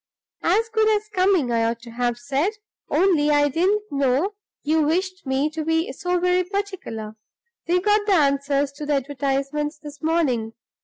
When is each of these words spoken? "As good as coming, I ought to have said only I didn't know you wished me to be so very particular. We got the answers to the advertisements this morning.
"As 0.41 0.67
good 0.69 0.89
as 0.97 1.09
coming, 1.09 1.51
I 1.51 1.63
ought 1.63 1.79
to 1.81 1.91
have 1.91 2.17
said 2.17 2.53
only 2.89 3.29
I 3.29 3.49
didn't 3.49 3.83
know 3.91 4.33
you 4.63 4.81
wished 4.81 5.27
me 5.27 5.47
to 5.51 5.63
be 5.63 5.91
so 5.91 6.19
very 6.19 6.43
particular. 6.43 7.17
We 7.67 7.81
got 7.81 8.07
the 8.07 8.13
answers 8.13 8.71
to 8.77 8.87
the 8.87 8.93
advertisements 8.95 9.77
this 9.77 10.01
morning. 10.01 10.53